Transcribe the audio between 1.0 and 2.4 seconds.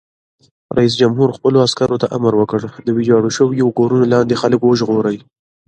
جمهور خپلو عسکرو ته امر